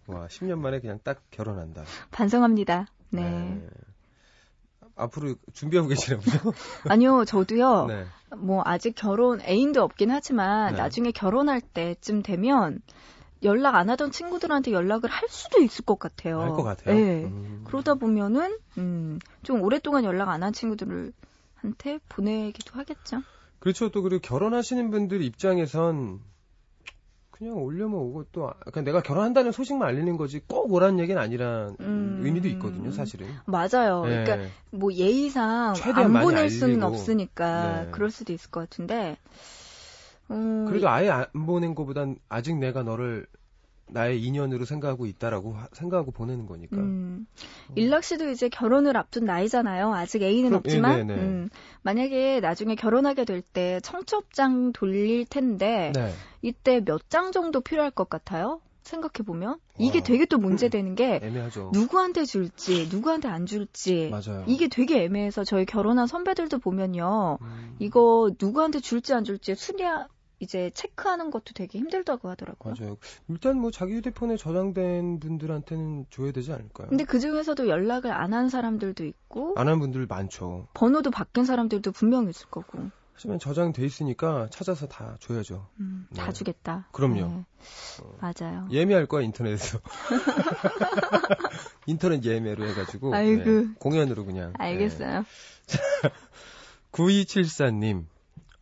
[0.06, 1.84] 와, 10년 만에 그냥 딱 결혼한다.
[2.12, 2.86] 반성합니다.
[3.10, 3.66] 네.
[4.94, 6.52] 앞으로 준비하고 계시나 보죠?
[6.88, 7.86] 아니요, 저도요.
[7.86, 8.06] 네.
[8.36, 10.78] 뭐 아직 결혼 애인도 없긴 하지만 네.
[10.78, 12.80] 나중에 결혼할 때쯤 되면
[13.42, 16.40] 연락 안 하던 친구들한테 연락을 할 수도 있을 것 같아요.
[16.40, 16.94] 할 것 같아요.
[16.94, 17.24] 네.
[17.24, 17.62] 음.
[17.66, 21.12] 그러다 보면은 음, 좀 오랫동안 연락 안 한 친구들한테
[22.08, 23.22] 보내기도 하겠죠.
[23.58, 23.90] 그렇죠.
[23.90, 26.20] 또 그리고 결혼하시는 분들 입장에선
[27.30, 31.76] 그냥 올려면 오고 또 아- 그냥 내가 결혼한다는 소식만 알리는 거지 꼭 오라는 얘기는 아니란
[31.80, 32.20] 음.
[32.22, 33.26] 의미도 있거든요, 사실은.
[33.44, 34.04] 맞아요.
[34.06, 34.24] 네.
[34.24, 36.82] 그러니까 뭐 예의상 안 보낼 수는.
[36.82, 37.90] 없으니까 네.
[37.90, 39.18] 그럴 수도 있을 것 같은데.
[40.30, 43.26] 음, 그래도 아예 안 보낸 것보단 아직 내가 너를
[43.88, 46.76] 나의 인연으로 생각하고 있다라고 하- 생각하고 보내는 거니까.
[46.78, 47.26] 음,
[47.76, 49.94] 일락 씨도 이제 결혼을 앞둔 나이잖아요.
[49.94, 51.22] 아직 애인은 그럼, 없지만, 예, 네, 네.
[51.22, 51.48] 음,
[51.82, 56.12] 만약에 나중에 결혼하게 될 때 청첩장 돌릴 텐데, 네.
[56.42, 58.60] 이때 몇 장 정도 필요할 것 같아요?
[58.82, 59.58] 생각해 보면.
[59.78, 60.04] 이게 와.
[60.04, 61.70] 되게 또 문제되는 게, 애매하죠.
[61.72, 64.42] 누구한테 줄지, 누구한테 안 줄지, 맞아요.
[64.48, 70.08] 이게 되게 애매해서 저희 결혼한 선배들도 보면요, 음, 이거 누구한테 줄지 안 줄지 수냐,
[70.38, 72.74] 이제 체크하는 것도 되게 힘들다고 하더라고요.
[72.78, 72.96] 맞아요.
[73.28, 76.88] 일단 뭐 자기 휴대폰에 저장된 분들한테는 줘야 되지 않을까요?
[76.88, 80.68] 근데 그 중에서도 연락을 안 한 사람들도 있고, 안 한 분들 많죠.
[80.74, 82.90] 번호도 바뀐 사람들도 분명 있을 거고.
[83.14, 85.66] 하지만 저장돼 있으니까 찾아서 다 줘야죠.
[85.80, 86.32] 음, 다 네.
[86.34, 86.86] 주겠다.
[86.92, 87.28] 그럼요.
[87.28, 87.44] 네.
[88.20, 88.68] 맞아요.
[88.70, 89.80] 예매할 거야 인터넷에서.
[91.86, 93.42] 인터넷 예매로 해가지고 아이고.
[93.50, 94.52] 네, 공연으로 그냥.
[94.58, 94.64] 네.
[94.64, 95.24] 알겠어요.
[96.92, 98.04] 9274님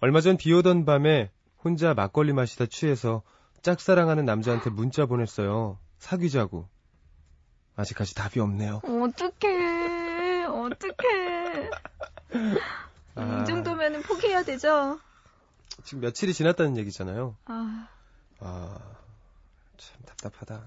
[0.01, 1.31] 얼마 전 비오던 밤에
[1.65, 3.23] 혼자 막걸리 마시다 취해서
[3.63, 5.79] 짝사랑하는 남자한테 문자 보냈어요.
[5.99, 6.69] 사귀자고.
[7.75, 8.83] 아직까지 답이 없네요.
[8.85, 10.45] 어떡해.
[10.45, 11.71] 어떡해.
[13.17, 15.01] 아, 이 정도면 포기해야 되죠?
[15.83, 17.37] 지금 며칠이 지났다는 얘기잖아요.
[17.47, 17.89] 아,
[18.41, 18.79] 아,
[19.79, 20.63] 참 답답하다.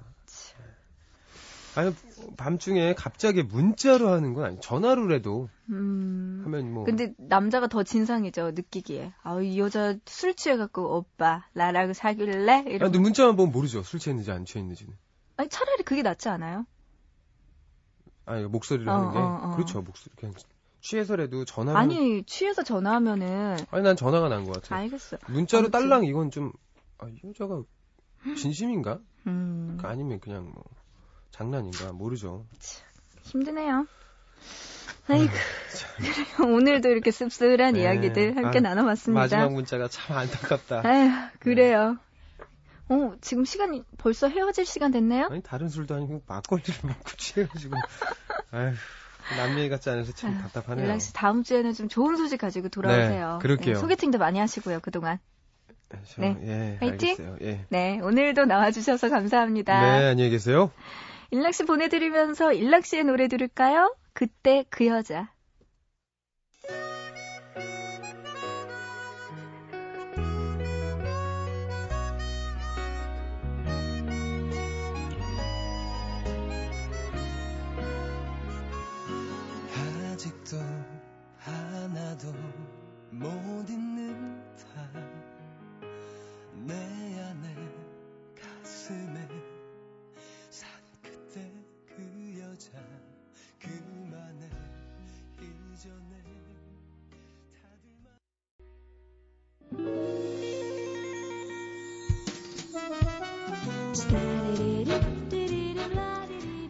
[1.77, 1.93] 아니,
[2.37, 6.41] 밤중에 갑자기 문자로 하는 건 아니, 전화로라도 음.
[6.45, 6.83] 하면 뭐.
[6.85, 9.13] 근데 남자가 더 진상이죠, 느끼기에.
[9.21, 12.65] 아우, 이 여자 술 취해갖고, 오빠, 나랑 사귈래?
[12.67, 12.91] 이런.
[12.91, 13.83] 근데 문자만 보면 모르죠.
[13.83, 14.93] 술 취했는지 안 취했는지는.
[15.37, 16.65] 아니, 차라리 그게 낫지 않아요?
[18.25, 19.17] 아니, 목소리를 어, 하는 게.
[19.19, 19.55] 어, 어.
[19.55, 19.81] 그렇죠.
[19.81, 20.15] 목소리.
[20.15, 20.33] 그냥
[20.81, 21.83] 취해서라도 전화만.
[21.83, 24.79] 아니, 취해서 전화하면은, 아니, 난 전화가 난 것 같아요.
[24.79, 25.17] 알겠어.
[25.27, 25.71] 문자로 아무튼.
[25.79, 26.51] 딸랑 이건 좀,
[26.97, 27.61] 아, 이 여자가
[28.35, 28.99] 진심인가?
[29.27, 30.63] 음, 그러니까 아니면 그냥 뭐,
[31.31, 31.91] 장난인가?
[31.93, 32.45] 모르죠.
[33.23, 33.85] 힘드네요.
[35.09, 35.31] 아이고.
[35.97, 36.53] 그래요.
[36.53, 37.81] 오늘도 이렇게 씁쓸한 네.
[37.81, 39.21] 이야기들 함께 아, 나눠봤습니다.
[39.21, 40.81] 마지막 문자가 참 안타깝다.
[40.85, 41.09] 아휴,
[41.39, 41.97] 그래요.
[42.89, 45.27] 어, 지금 시간이 벌써 헤어질 시간 됐네요?
[45.29, 47.75] 아니, 다른 술도 아니고 막걸리를 먹고 취해가지고.
[48.51, 48.73] 아휴,
[49.37, 50.85] 남 얘기 같지 않아서 참 답답하네요.
[50.85, 53.33] 일랑 씨 다음 주에는 좀 좋은 소식 가지고 돌아오세요.
[53.33, 53.75] 네, 그럴게요.
[53.75, 55.19] 소개팅도 많이 하시고요, 그동안.
[56.05, 56.37] 저, 네.
[56.43, 57.09] 예, 화이팅!
[57.09, 57.37] 알겠어요.
[57.43, 57.65] 예.
[57.69, 59.99] 네, 오늘도 나와주셔서 감사합니다.
[59.99, 60.71] 네, 안녕히 계세요.
[61.31, 63.95] 일락 씨 보내드리면서 일락 씨의 노래 들을까요?
[64.13, 65.29] 그때 그 여자.
[80.17, 80.57] 아직도
[81.37, 82.33] 하나도
[83.11, 84.26] 못 잊는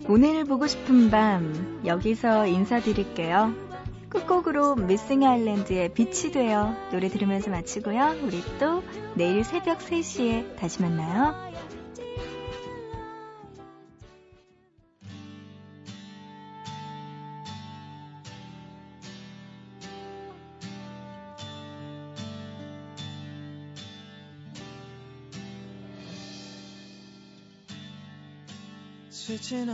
[0.09, 3.53] 오늘 보고 싶은 밤 여기서 인사드릴게요.
[4.07, 8.15] 끝곡으로 미싱 아일랜드의 빛이 되어 노래 들으면서 마치고요.
[8.23, 8.83] 우리 또
[9.15, 11.46] 내일 새벽 3시에 다시 만나요.
[29.47, 29.69] 스친